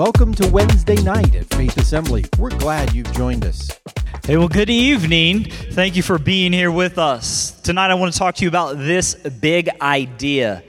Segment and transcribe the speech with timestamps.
[0.00, 2.24] Welcome to Wednesday night at Faith Assembly.
[2.38, 3.70] We're glad you've joined us.
[4.24, 5.44] Hey, well, good evening.
[5.44, 7.50] Thank you for being here with us.
[7.60, 10.62] Tonight, I want to talk to you about this big idea.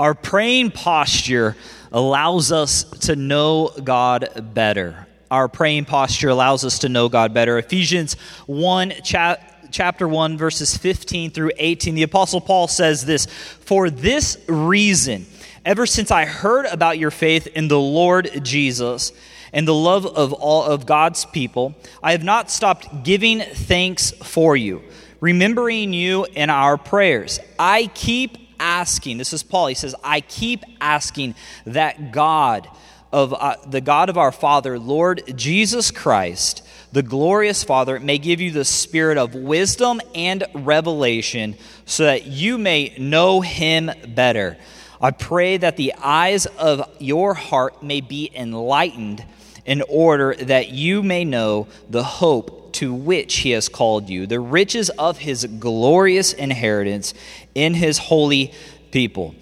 [0.00, 1.56] Our praying posture
[1.92, 5.06] allows us to know God better.
[5.30, 7.58] Our praying posture allows us to know God better.
[7.58, 8.14] Ephesians
[8.46, 9.36] 1, cha-
[9.70, 15.26] chapter 1, verses 15 through 18, the Apostle Paul says this For this reason,
[15.64, 19.12] ever since I heard about your faith in the Lord Jesus,
[19.52, 24.56] and the love of all of God's people, I have not stopped giving thanks for
[24.56, 24.82] you,
[25.20, 27.38] remembering you in our prayers.
[27.58, 31.34] I keep asking, this is Paul, he says, I keep asking
[31.66, 32.68] that God
[33.12, 38.40] of uh, the God of our Father, Lord Jesus Christ, the glorious Father, may give
[38.40, 44.56] you the spirit of wisdom and revelation so that you may know him better.
[45.02, 49.24] I pray that the eyes of your heart may be enlightened
[49.66, 54.38] in order that you may know the hope to which he has called you, the
[54.38, 57.14] riches of his glorious inheritance
[57.54, 58.54] in his holy
[58.92, 59.34] people.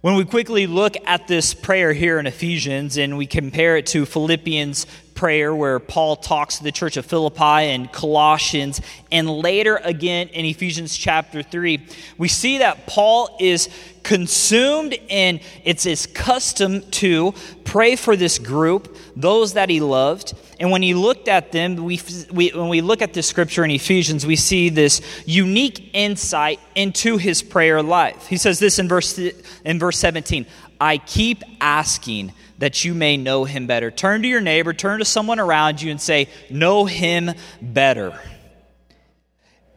[0.00, 4.06] When we quickly look at this prayer here in Ephesians and we compare it to
[4.06, 10.28] Philippians prayer where Paul talks to the church of Philippi and Colossians, and later again
[10.28, 11.86] in Ephesians chapter 3,
[12.18, 13.68] we see that Paul is
[14.02, 17.32] consumed and it's his custom to
[17.64, 20.34] pray for this group, those that he loved.
[20.60, 23.70] And when he looked at them, we, we, when we look at this scripture in
[23.70, 28.26] Ephesians, we see this unique insight into his prayer life.
[28.26, 30.46] He says this in verse, in verse 17
[30.84, 33.90] I keep asking that you may know him better.
[33.90, 37.30] Turn to your neighbor, turn to someone around you, and say, Know him
[37.62, 38.20] better.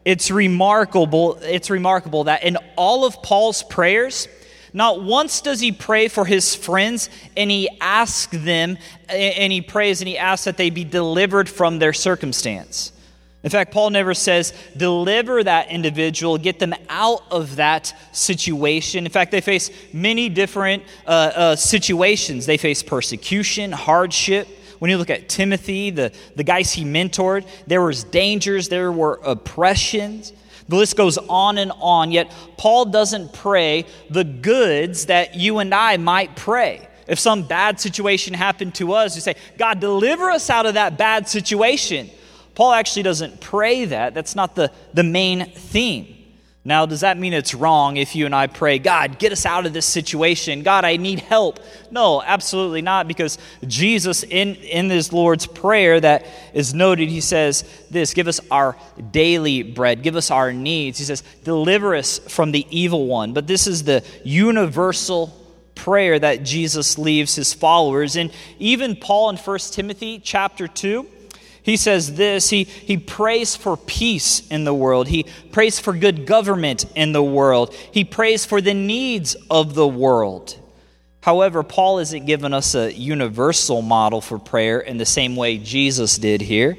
[0.04, 4.28] It's remarkable, it's remarkable that in all of Paul's prayers,
[4.74, 8.76] not once does he pray for his friends and he asks them,
[9.08, 12.92] and he prays and he asks that they be delivered from their circumstance.
[13.48, 19.06] In fact, Paul never says, deliver that individual, get them out of that situation.
[19.06, 22.44] In fact, they face many different uh, uh, situations.
[22.44, 24.48] They face persecution, hardship.
[24.80, 29.18] When you look at Timothy, the, the guys he mentored, there was dangers, there were
[29.24, 30.34] oppressions.
[30.68, 35.74] The list goes on and on, yet Paul doesn't pray the goods that you and
[35.74, 36.86] I might pray.
[37.06, 40.98] If some bad situation happened to us, you say, God, deliver us out of that
[40.98, 42.10] bad situation.
[42.58, 44.14] Paul actually doesn't pray that.
[44.14, 46.12] That's not the, the main theme.
[46.64, 49.64] Now, does that mean it's wrong if you and I pray, God, get us out
[49.64, 50.64] of this situation?
[50.64, 51.60] God, I need help.
[51.92, 57.62] No, absolutely not, because Jesus, in, in this Lord's Prayer that is noted, he says
[57.92, 58.76] this give us our
[59.12, 60.98] daily bread, give us our needs.
[60.98, 63.34] He says, deliver us from the evil one.
[63.34, 65.32] But this is the universal
[65.76, 68.16] prayer that Jesus leaves his followers.
[68.16, 71.06] And even Paul in 1 Timothy chapter 2,
[71.68, 76.26] he says this he, he prays for peace in the world, he prays for good
[76.26, 80.58] government in the world, he prays for the needs of the world.
[81.20, 86.16] However, Paul isn't giving us a universal model for prayer in the same way Jesus
[86.16, 86.78] did here.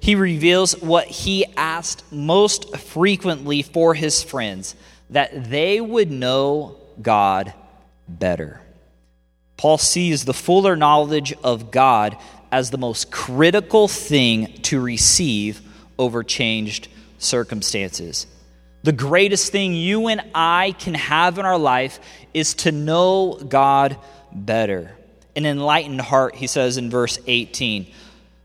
[0.00, 4.76] He reveals what he asked most frequently for his friends
[5.10, 7.52] that they would know God
[8.06, 8.60] better.
[9.56, 12.16] Paul sees the fuller knowledge of God
[12.50, 15.60] as the most critical thing to receive
[15.98, 16.88] over changed
[17.18, 18.26] circumstances.
[18.82, 21.98] The greatest thing you and I can have in our life
[22.32, 23.96] is to know God
[24.32, 24.96] better.
[25.34, 27.92] An enlightened heart, he says in verse 18.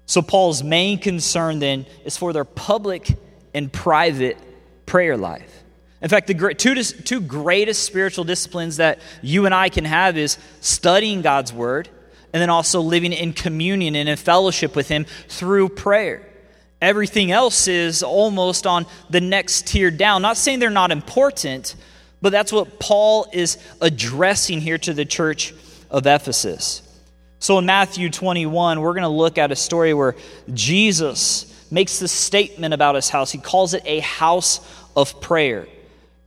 [0.06, 3.16] So, Paul's main concern then is for their public
[3.54, 4.38] and private
[4.86, 5.64] prayer life.
[6.02, 10.38] In fact, the two, two greatest spiritual disciplines that you and I can have is
[10.60, 11.88] studying God's Word
[12.34, 16.28] and then also living in communion and in fellowship with Him through prayer.
[16.82, 20.22] Everything else is almost on the next tier down.
[20.22, 21.76] Not saying they're not important,
[22.22, 25.54] but that's what Paul is addressing here to the church
[25.90, 26.82] of Ephesus.
[27.40, 30.16] So in Matthew 21, we're going to look at a story where
[30.54, 33.32] Jesus makes this statement about his house.
[33.32, 34.60] He calls it a house
[34.96, 35.68] of prayer.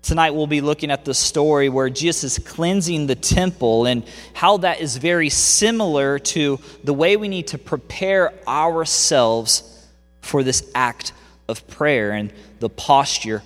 [0.06, 4.04] Tonight we'll be looking at the story where Jesus is cleansing the temple and
[4.34, 9.84] how that is very similar to the way we need to prepare ourselves
[10.20, 11.12] for this act
[11.48, 13.42] of prayer and the posture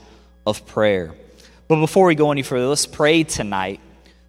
[0.46, 1.14] of prayer.
[1.66, 3.80] But before we go any further, let's pray tonight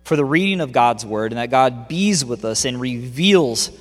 [0.05, 3.71] for the reading of God's word and that God bees with us and reveals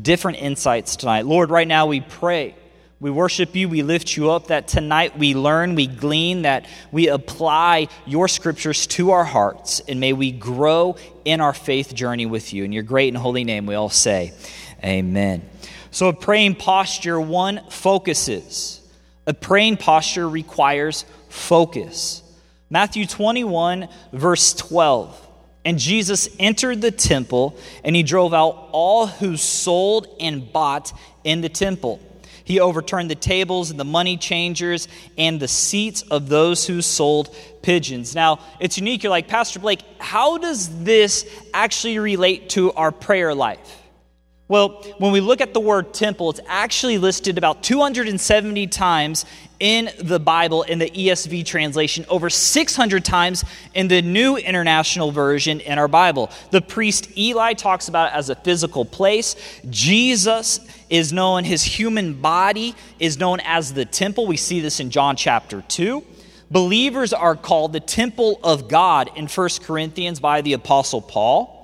[0.00, 1.26] different insights tonight.
[1.26, 2.54] Lord, right now we pray
[2.98, 7.08] we worship you, we lift you up, that tonight we learn, we glean, that we
[7.08, 12.54] apply your scriptures to our hearts, and may we grow in our faith journey with
[12.54, 12.64] you.
[12.64, 14.32] In your great and holy name, we all say,
[14.82, 15.46] Amen.
[15.90, 18.80] So, a praying posture, one focuses.
[19.26, 22.22] A praying posture requires focus.
[22.70, 25.22] Matthew 21, verse 12.
[25.64, 30.92] And Jesus entered the temple, and he drove out all who sold and bought
[31.24, 32.00] in the temple.
[32.46, 34.86] He overturned the tables and the money changers
[35.18, 38.14] and the seats of those who sold pigeons.
[38.14, 39.02] Now, it's unique.
[39.02, 43.82] You're like, Pastor Blake, how does this actually relate to our prayer life?
[44.46, 49.26] Well, when we look at the word temple, it's actually listed about 270 times
[49.58, 53.44] in the Bible in the ESV translation, over 600 times
[53.74, 56.30] in the New International Version in our Bible.
[56.50, 59.36] The priest Eli talks about it as a physical place.
[59.70, 60.60] Jesus
[60.90, 64.26] is known, his human body is known as the temple.
[64.26, 66.04] We see this in John chapter 2.
[66.50, 71.55] Believers are called the temple of God in 1 Corinthians by the Apostle Paul.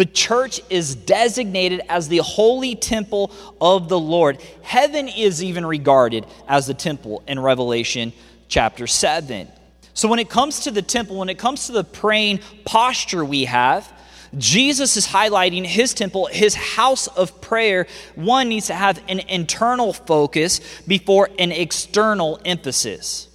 [0.00, 3.30] The church is designated as the holy temple
[3.60, 4.40] of the Lord.
[4.62, 8.14] Heaven is even regarded as the temple in Revelation
[8.48, 9.46] chapter 7.
[9.92, 13.44] So, when it comes to the temple, when it comes to the praying posture we
[13.44, 13.92] have,
[14.38, 17.86] Jesus is highlighting his temple, his house of prayer.
[18.14, 23.28] One needs to have an internal focus before an external emphasis.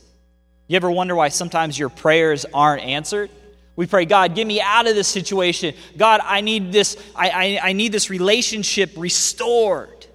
[0.67, 3.29] You ever wonder why sometimes your prayers aren't answered?
[3.75, 5.75] We pray, God, get me out of this situation.
[5.97, 10.05] God, I need this, I, I, I need this relationship restored.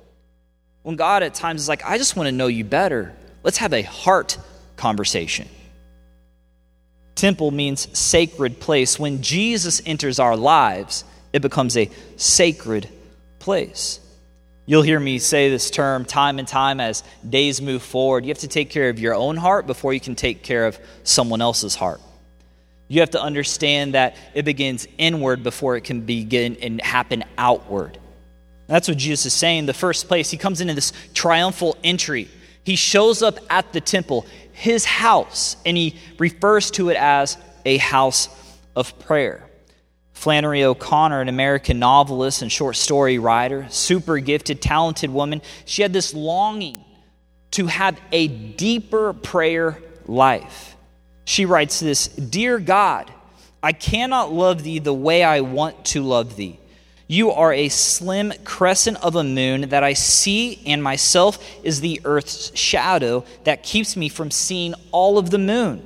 [0.83, 3.15] When God at times is like, I just want to know you better.
[3.43, 4.39] Let's have a heart
[4.77, 5.47] conversation.
[7.15, 8.99] Temple means sacred place.
[8.99, 11.05] When Jesus enters our lives,
[11.35, 12.89] it becomes a sacred
[13.39, 14.01] place.
[14.65, 18.25] You'll hear me say this term time and time as days move forward.
[18.25, 20.79] You have to take care of your own heart before you can take care of
[21.03, 22.01] someone else's heart.
[22.91, 27.99] You have to understand that it begins inward before it can begin and happen outward.
[28.67, 29.67] That's what Jesus is saying.
[29.67, 32.29] The first place, he comes into this triumphal entry.
[32.65, 37.77] He shows up at the temple, his house, and he refers to it as a
[37.77, 38.29] house
[38.75, 39.49] of prayer.
[40.13, 45.93] Flannery O'Connor, an American novelist and short story writer, super gifted, talented woman, she had
[45.93, 46.77] this longing
[47.53, 50.70] to have a deeper prayer life
[51.25, 53.11] she writes this Dear God,
[53.63, 56.59] I cannot love thee the way I want to love thee.
[57.07, 62.01] You are a slim crescent of a moon that I see, and myself is the
[62.05, 65.83] earth's shadow that keeps me from seeing all of the moon.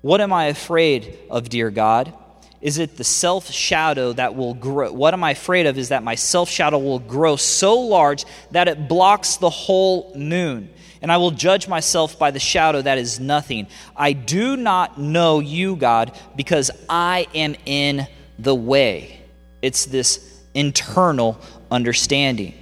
[0.00, 2.14] What am I afraid of, dear God?
[2.62, 4.92] Is it the self shadow that will grow?
[4.92, 8.68] What am I afraid of is that my self shadow will grow so large that
[8.68, 10.70] it blocks the whole moon
[11.02, 13.66] and I will judge myself by the shadow that is nothing.
[13.96, 18.06] I do not know you, God, because I am in
[18.38, 19.20] the way.
[19.60, 21.38] It's this internal
[21.70, 22.54] understanding.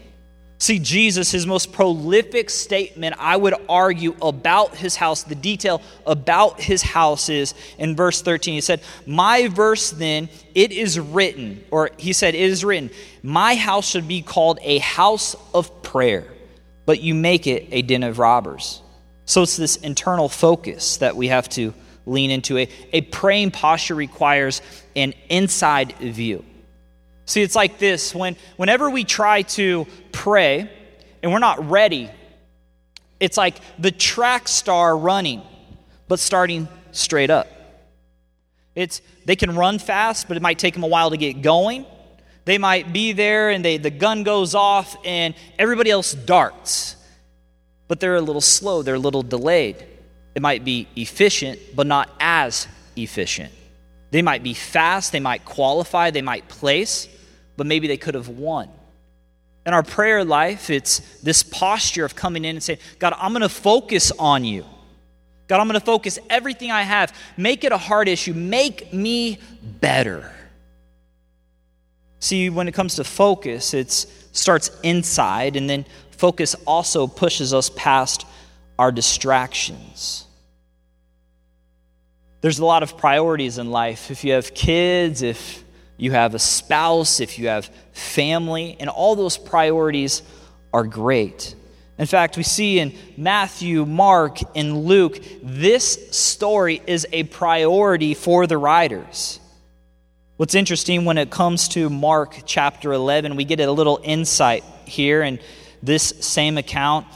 [0.59, 6.61] See, Jesus, his most prolific statement, I would argue, about his house, the detail about
[6.61, 8.55] his house is in verse 13.
[8.55, 12.91] He said, My verse then, it is written, or he said, It is written,
[13.23, 16.27] My house should be called a house of prayer
[16.91, 18.83] but you make it a den of robbers.
[19.25, 21.73] So it's this internal focus that we have to
[22.05, 22.59] lean into.
[22.59, 24.61] A, a praying posture requires
[24.97, 26.45] an inside view.
[27.27, 30.69] See, it's like this when, whenever we try to pray
[31.23, 32.11] and we're not ready,
[33.21, 35.43] it's like the track star running,
[36.09, 37.47] but starting straight up.
[38.75, 41.87] It's, they can run fast, but it might take them a while to get going.
[42.51, 46.97] They might be there and they, the gun goes off and everybody else darts.
[47.87, 49.87] But they're a little slow, they're a little delayed.
[50.35, 52.67] It might be efficient, but not as
[52.97, 53.53] efficient.
[54.11, 57.09] They might be fast, they might qualify, they might place,
[57.57, 58.69] but maybe they could have won.
[59.65, 63.43] In our prayer life, it's this posture of coming in and saying, God, I'm going
[63.43, 64.65] to focus on you.
[65.47, 67.17] God, I'm going to focus everything I have.
[67.37, 68.35] Make it a hard issue.
[68.35, 70.33] Make me better.
[72.21, 77.71] See, when it comes to focus, it starts inside, and then focus also pushes us
[77.75, 78.27] past
[78.79, 80.27] our distractions.
[82.43, 84.11] There's a lot of priorities in life.
[84.11, 85.65] If you have kids, if
[85.97, 90.23] you have a spouse, if you have family, and all those priorities
[90.73, 91.55] are great.
[91.99, 98.47] In fact, we see in Matthew, Mark, and Luke, this story is a priority for
[98.47, 99.40] the writers.
[100.41, 105.23] What's interesting when it comes to Mark chapter 11, we get a little insight here
[105.23, 105.39] in
[105.83, 107.07] this same account.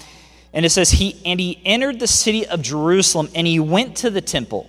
[0.53, 4.11] And it says, he, And he entered the city of Jerusalem and he went to
[4.11, 4.69] the temple.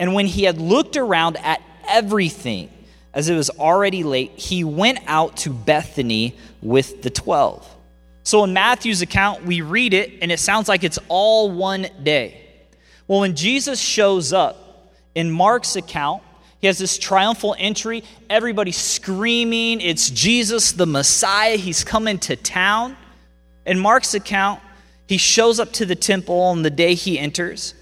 [0.00, 2.70] And when he had looked around at everything,
[3.14, 7.72] as it was already late, he went out to Bethany with the 12.
[8.24, 12.48] So in Matthew's account, we read it and it sounds like it's all one day.
[13.06, 16.24] Well, when Jesus shows up in Mark's account,
[16.60, 21.56] he has this triumphal entry, everybody screaming, It's Jesus, the Messiah.
[21.56, 22.96] He's coming to town.
[23.66, 24.60] In Mark's account,
[25.06, 27.74] he shows up to the temple on the day he enters.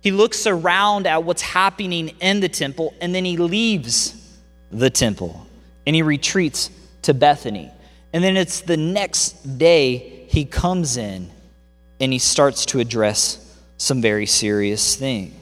[0.00, 4.14] He looks around at what's happening in the temple, and then he leaves
[4.70, 5.46] the temple
[5.86, 6.70] and he retreats
[7.02, 7.70] to Bethany.
[8.12, 11.30] And then it's the next day he comes in
[12.00, 13.38] and he starts to address
[13.76, 15.34] some very serious things.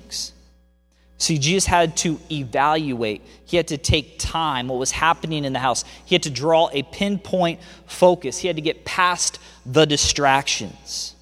[1.20, 3.22] See, Jesus had to evaluate.
[3.44, 5.84] He had to take time, what was happening in the house.
[6.06, 8.38] He had to draw a pinpoint focus.
[8.38, 11.14] He had to get past the distractions.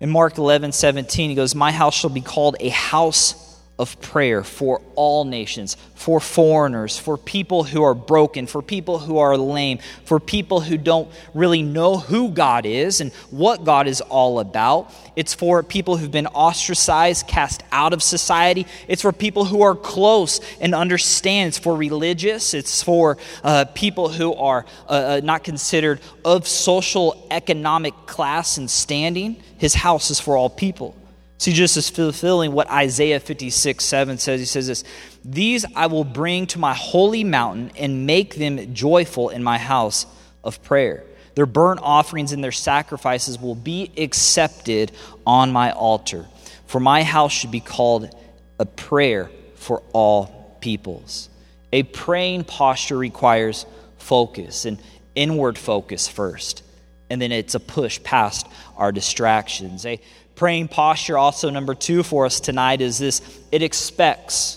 [0.00, 3.47] In Mark 11, 17, he goes, My house shall be called a house
[3.78, 9.18] of prayer for all nations, for foreigners, for people who are broken, for people who
[9.18, 14.00] are lame, for people who don't really know who God is and what God is
[14.00, 14.92] all about.
[15.14, 18.66] It's for people who've been ostracized, cast out of society.
[18.88, 21.48] It's for people who are close and understand.
[21.48, 22.54] It's for religious.
[22.54, 28.68] It's for uh, people who are uh, uh not considered of social economic class and
[28.68, 29.40] standing.
[29.56, 30.96] His house is for all people.
[31.38, 34.40] See, just as fulfilling what Isaiah 56 7 says.
[34.40, 34.84] He says this
[35.24, 40.06] These I will bring to my holy mountain and make them joyful in my house
[40.42, 41.04] of prayer.
[41.36, 44.90] Their burnt offerings and their sacrifices will be accepted
[45.24, 46.26] on my altar.
[46.66, 48.10] For my house should be called
[48.58, 51.28] a prayer for all peoples.
[51.72, 53.66] A praying posture requires
[53.98, 54.78] focus, and
[55.14, 56.62] inward focus first,
[57.10, 58.46] and then it's a push past
[58.76, 59.86] our distractions.
[59.86, 60.00] A
[60.34, 64.56] praying posture, also number two for us tonight, is this it expects.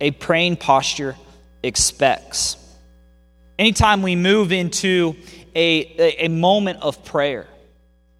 [0.00, 1.16] A praying posture
[1.62, 2.56] expects.
[3.58, 5.16] Anytime we move into
[5.54, 7.46] a, a, moment of prayer,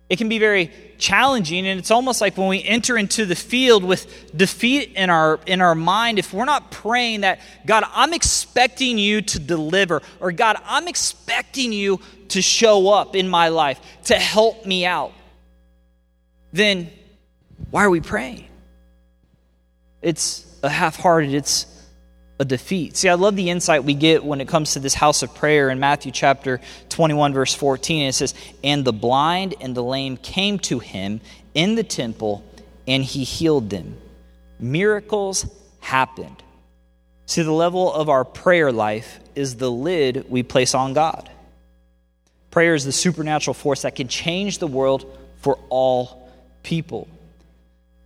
[0.09, 3.85] it can be very challenging and it's almost like when we enter into the field
[3.85, 8.99] with defeat in our in our mind if we're not praying that God I'm expecting
[8.99, 14.15] you to deliver or God I'm expecting you to show up in my life to
[14.15, 15.13] help me out
[16.53, 16.91] then
[17.71, 18.47] why are we praying?
[20.03, 21.67] It's a half hearted, it's
[22.39, 22.97] a defeat.
[22.97, 25.71] See, I love the insight we get when it comes to this house of prayer
[25.71, 28.09] in Matthew chapter 21, verse 14.
[28.09, 31.21] It says, And the blind and the lame came to him
[31.55, 32.45] in the temple,
[32.87, 33.97] and he healed them.
[34.59, 35.47] Miracles
[35.81, 36.43] happened.
[37.25, 41.31] See, the level of our prayer life is the lid we place on God.
[42.51, 46.31] Prayer is the supernatural force that can change the world for all
[46.63, 47.09] people.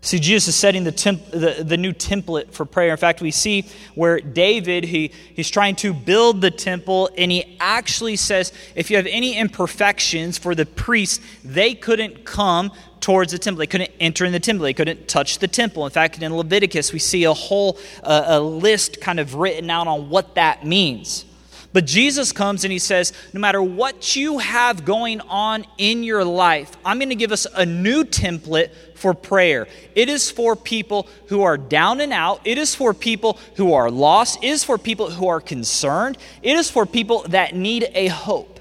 [0.02, 2.90] See, Jesus is setting the, temp- the, the, new template for prayer.
[2.90, 7.58] In fact, we see where David, he, he's trying to build the temple, and he
[7.60, 13.38] actually says, if you have any imperfections for the priests, they couldn't come towards the
[13.38, 13.58] temple.
[13.58, 14.64] They couldn't enter in the temple.
[14.64, 15.84] They couldn't touch the temple.
[15.84, 19.86] In fact, in Leviticus, we see a whole uh, a list kind of written out
[19.86, 21.26] on what that means.
[21.72, 26.24] But Jesus comes and he says, no matter what you have going on in your
[26.24, 29.68] life, I'm going to give us a new template for prayer.
[29.94, 33.90] It is for people who are down and out, it is for people who are
[33.90, 38.08] lost, it is for people who are concerned, it is for people that need a
[38.08, 38.58] hope.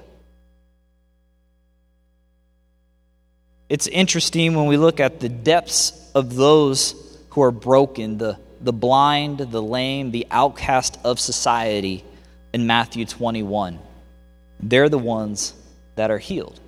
[3.70, 8.74] It's interesting when we look at the depths of those who are broken, the, the
[8.74, 12.04] blind, the lame, the outcast of society
[12.54, 13.80] in Matthew 21.
[14.62, 15.54] They're the ones
[15.96, 16.60] that are healed.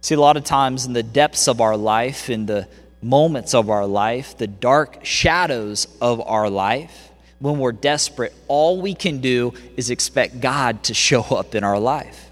[0.00, 2.68] See, a lot of times in the depths of our life, in the
[3.02, 8.94] moments of our life, the dark shadows of our life, when we're desperate, all we
[8.94, 12.30] can do is expect God to show up in our life.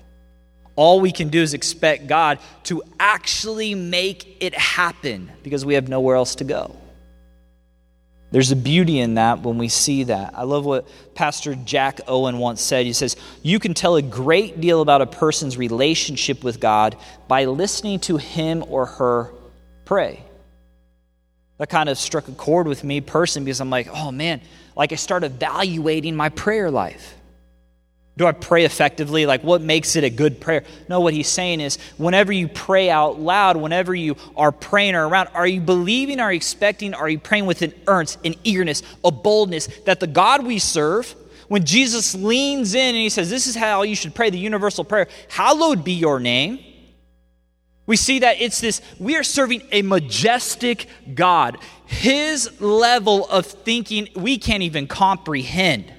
[0.77, 5.89] All we can do is expect God to actually make it happen because we have
[5.89, 6.77] nowhere else to go.
[8.35, 10.35] There's a beauty in that when we see that.
[10.37, 12.85] I love what Pastor Jack Owen once said.
[12.85, 13.15] He says,
[13.45, 16.97] You can tell a great deal about a person's relationship with God
[17.29, 19.31] by listening to him or her
[19.85, 20.25] pray.
[21.59, 24.41] That kind of struck a chord with me personally because I'm like, oh man,
[24.75, 27.15] like I start evaluating my prayer life.
[28.17, 29.27] Do I pray effectively?
[29.27, 30.63] Like, what makes it a good prayer?
[30.89, 35.09] No, what he's saying is whenever you pray out loud, whenever you are praying or
[35.09, 38.85] around, are you believing, are you expecting, are you praying with an earnest, an eagerness,
[39.05, 41.13] a boldness that the God we serve,
[41.49, 44.85] when Jesus leans in and he says, This is how you should pray the universal
[44.85, 46.61] prayer, hallowed be your name.
[47.87, 51.59] We see that it's this, we are serving a majestic God.
[51.87, 55.93] His level of thinking, we can't even comprehend.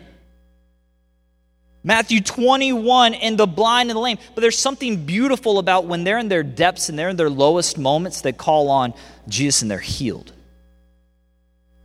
[1.86, 4.18] Matthew 21 and the blind and the lame.
[4.34, 7.78] But there's something beautiful about when they're in their depths and they're in their lowest
[7.78, 8.96] moments, they call on
[9.30, 10.34] Jesus and they're healed.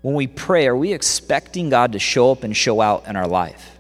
[0.01, 3.29] When we pray, are we expecting God to show up and show out in our
[3.29, 3.79] life?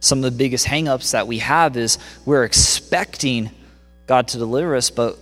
[0.00, 3.50] Some of the biggest hangups that we have is we're expecting
[4.06, 5.18] God to deliver us, but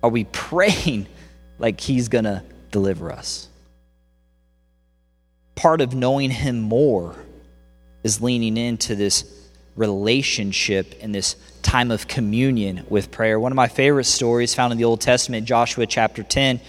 [0.00, 1.08] are we praying
[1.58, 3.48] like He's going to deliver us?
[5.56, 7.16] Part of knowing Him more
[8.06, 9.24] is leaning into this
[9.74, 13.38] relationship and this time of communion with prayer.
[13.38, 16.60] One of my favorite stories found in the Old Testament, Joshua chapter 10,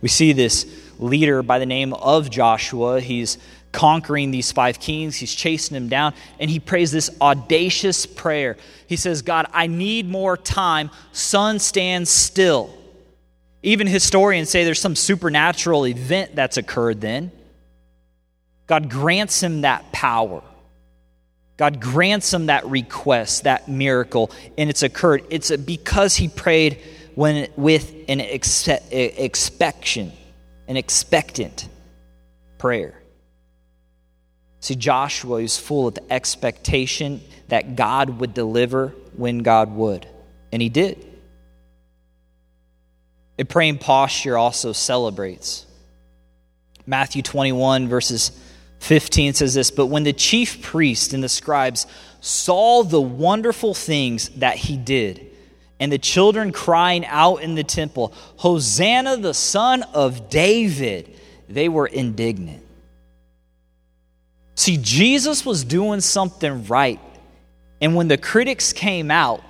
[0.00, 0.64] we see this
[1.00, 3.00] leader by the name of Joshua.
[3.00, 3.38] He's
[3.72, 8.56] conquering these five kings, he's chasing them down, and he prays this audacious prayer.
[8.86, 10.90] He says, God, I need more time.
[11.10, 12.72] Sun stands still.
[13.64, 17.32] Even historians say there's some supernatural event that's occurred then.
[18.68, 20.42] God grants him that power.
[21.56, 25.24] God grants him that request, that miracle, and it's occurred.
[25.30, 26.80] It's because he prayed
[27.14, 30.12] when, with an ex- expectation,
[30.66, 31.68] an expectant
[32.58, 33.00] prayer.
[34.60, 40.08] See, Joshua is full of expectation that God would deliver when God would,
[40.50, 41.06] and he did.
[43.38, 45.66] A praying posture also celebrates.
[46.86, 48.32] Matthew 21, verses
[48.84, 51.86] 15 says this But when the chief priests and the scribes
[52.20, 55.26] saw the wonderful things that he did,
[55.80, 61.86] and the children crying out in the temple, Hosanna, the son of David, they were
[61.86, 62.62] indignant.
[64.54, 67.00] See, Jesus was doing something right.
[67.80, 69.42] And when the critics came out,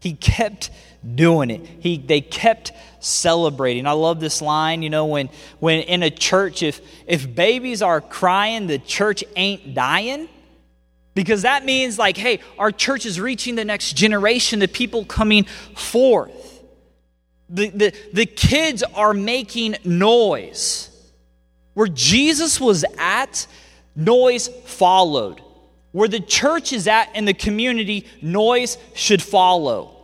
[0.00, 0.70] he kept
[1.14, 1.66] doing it.
[1.80, 3.86] He, they kept celebrating.
[3.86, 5.28] I love this line, you know, when,
[5.60, 10.28] when in a church, if, if babies are crying, the church ain't dying.
[11.14, 15.44] Because that means, like, hey, our church is reaching the next generation, the people coming
[15.74, 16.62] forth.
[17.48, 20.90] The, the, the kids are making noise.
[21.74, 23.46] Where Jesus was at,
[23.96, 25.40] noise followed.
[25.92, 29.97] Where the church is at in the community, noise should follow.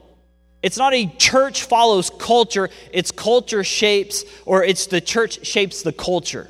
[0.64, 5.92] It's not a church follows culture, it's culture shapes, or it's the church shapes the
[5.92, 6.48] culture.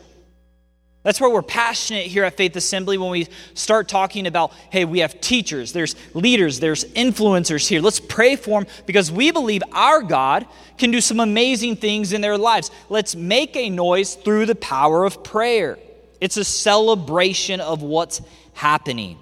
[1.03, 5.01] That's where we're passionate here at Faith Assembly when we start talking about, hey, we
[5.01, 7.81] have teachers, there's leaders, there's influencers here.
[7.81, 10.47] Let's pray for them because we believe our God
[10.79, 12.71] can do some amazing things in their lives.
[12.89, 15.77] Let's make a noise through the power of prayer.
[16.21, 18.23] It's a celebration of what's
[18.53, 19.19] happening.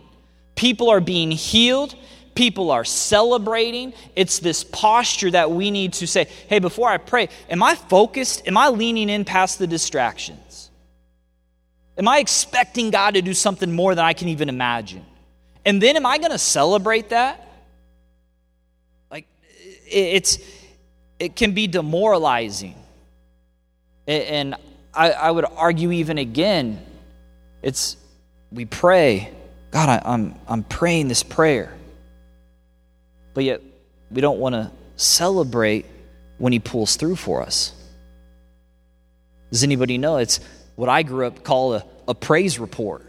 [0.55, 1.95] People are being healed,
[2.35, 3.93] people are celebrating.
[4.17, 8.47] It's this posture that we need to say, hey, before I pray, am I focused?
[8.47, 10.71] Am I leaning in past the distractions?
[11.99, 15.05] Am I expecting God to do something more than I can even imagine?
[15.65, 17.47] And then am I going to celebrate that?
[19.11, 19.27] Like,
[19.87, 20.39] it's,
[21.19, 22.75] it can be demoralizing.
[24.07, 24.57] And
[24.95, 26.85] I, I would argue even again,
[27.63, 27.97] it's,
[28.51, 29.33] we pray,
[29.71, 31.73] God, I, I'm, I'm praying this prayer
[33.35, 33.61] but yet
[34.11, 35.87] we don't want to celebrate
[36.39, 37.75] when he pulls through for us.
[39.51, 40.17] Does anybody know?
[40.17, 40.41] It's
[40.77, 43.07] what I grew up call a, a praise report,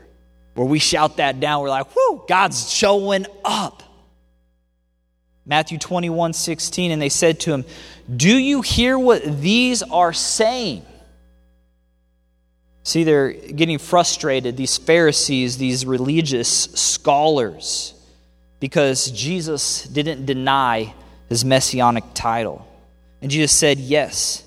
[0.56, 1.62] where we shout that down.
[1.62, 3.82] We're like, whoo, God's showing up.
[5.46, 7.66] Matthew 21 16, and they said to him,
[8.14, 10.86] Do you hear what these are saying?
[12.84, 17.94] See, they're getting frustrated, these Pharisees, these religious scholars
[18.63, 20.93] because Jesus didn't deny
[21.28, 22.65] his messianic title.
[23.21, 24.41] And Jesus said, Yes.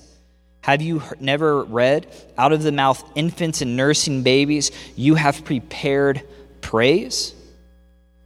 [0.61, 6.23] Have you never read, out of the mouth infants and nursing babies, you have prepared
[6.61, 7.35] praise?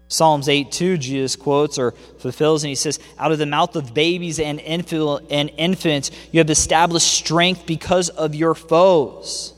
[0.07, 3.93] Psalms 8 2, Jesus quotes or fulfills, and he says, Out of the mouth of
[3.93, 9.53] babies and, and infants, you have established strength because of your foes.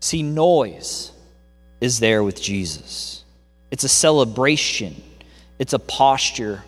[0.00, 1.12] See, noise
[1.82, 3.21] is there with Jesus.
[3.72, 5.02] It's a celebration,
[5.58, 6.62] it's a posture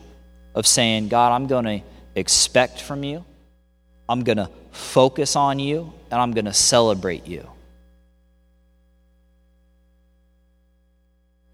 [0.54, 1.80] of saying, God, I'm going to
[2.14, 3.26] expect from you,
[4.08, 7.46] I'm going to focus on you, and I'm going to celebrate you.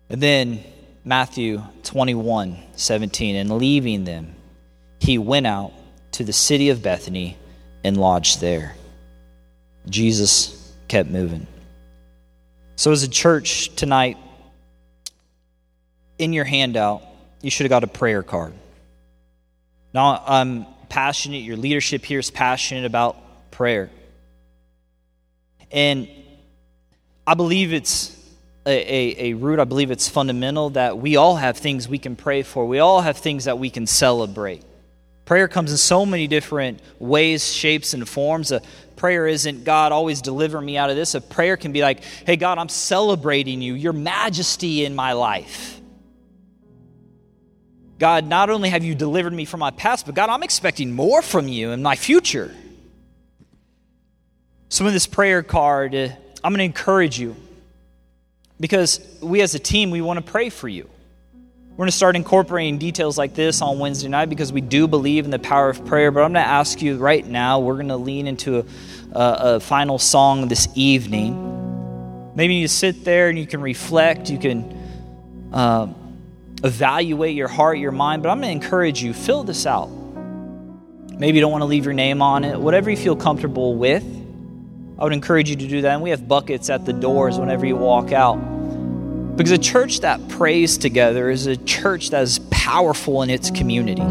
[0.08, 0.62] And then
[1.04, 4.36] Matthew 21 17, and leaving them,
[5.00, 5.72] he went out
[6.12, 7.36] to the city of Bethany
[7.82, 8.76] and lodged there.
[9.88, 11.48] Jesus kept moving.
[12.76, 14.16] So, as a church tonight,
[16.20, 17.02] in your handout,
[17.40, 18.52] you should have got a prayer card.
[19.94, 23.90] Now, I'm passionate, your leadership here is passionate about prayer.
[25.70, 26.08] And
[27.26, 28.16] I believe it's
[28.66, 29.58] a, a, a, root.
[29.60, 33.00] I believe it's fundamental that we all have things we can pray for, we all
[33.00, 34.62] have things that we can celebrate.
[35.24, 38.52] Prayer comes in so many different ways, shapes, and forms.
[38.52, 38.60] A
[38.96, 41.14] prayer isn't, God, always deliver me out of this.
[41.14, 45.79] A prayer can be like, hey, God, I'm celebrating you, your majesty in my life.
[48.00, 51.20] God, not only have you delivered me from my past, but God, I'm expecting more
[51.20, 52.50] from you in my future.
[54.70, 56.08] So, in this prayer card, uh,
[56.42, 57.36] I'm going to encourage you
[58.58, 60.88] because we as a team, we want to pray for you.
[61.72, 65.26] We're going to start incorporating details like this on Wednesday night because we do believe
[65.26, 66.10] in the power of prayer.
[66.10, 68.64] But I'm going to ask you right now, we're going to lean into a,
[69.12, 72.32] a, a final song this evening.
[72.34, 75.94] Maybe you sit there and you can reflect, you can um,
[76.62, 78.22] evaluate your heart, your mind.
[78.22, 79.86] But I'm going to encourage you, fill this out.
[79.86, 84.04] Maybe you don't want to leave your name on it, whatever you feel comfortable with.
[84.98, 85.94] I would encourage you to do that.
[85.94, 88.36] And we have buckets at the doors whenever you walk out.
[89.36, 94.04] Because a church that prays together is a church that is powerful in its community.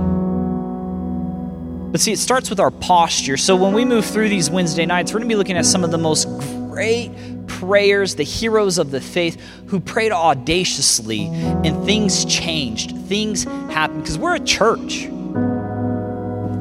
[1.92, 3.38] But see, it starts with our posture.
[3.38, 5.84] So when we move through these Wednesday nights, we're going to be looking at some
[5.84, 6.26] of the most
[6.70, 7.12] great
[7.60, 14.04] prayers, the heroes of the faith who prayed audaciously and things changed, things happened.
[14.04, 15.08] Because we're a church.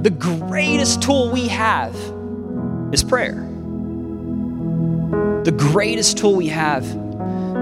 [0.03, 1.95] The greatest tool we have
[2.93, 3.45] is prayer.
[5.45, 6.85] The greatest tool we have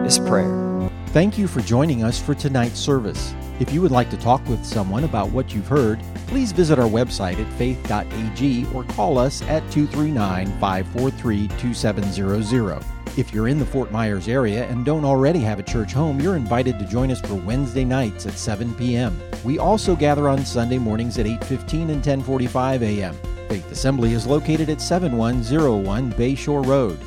[0.06, 0.90] is prayer.
[1.08, 3.34] Thank you for joining us for tonight's service.
[3.58, 6.88] If you would like to talk with someone about what you've heard, please visit our
[6.88, 12.95] website at faith.ag or call us at 239 543 2700.
[13.16, 16.36] If you're in the Fort Myers area and don't already have a church home, you're
[16.36, 19.18] invited to join us for Wednesday nights at 7 p.m.
[19.42, 23.16] We also gather on Sunday mornings at 8:15 and 10:45 a.m.
[23.48, 26.98] Faith Assembly is located at 7101 Bayshore Road.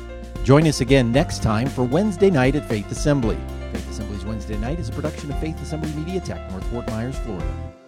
[0.42, 3.38] Join us again next time for Wednesday night at Faith Assembly.
[3.70, 7.18] Faith Assembly's Wednesday night is a production of Faith Assembly Media Tech, North Fort Myers,
[7.20, 7.79] Florida.